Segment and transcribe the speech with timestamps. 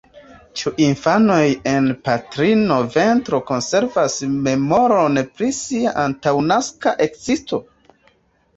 [0.59, 1.41] Ĉu infanoj
[1.71, 4.17] en patrina ventro konservas
[4.49, 7.65] memoron pri sia antaŭnaska ekzisto?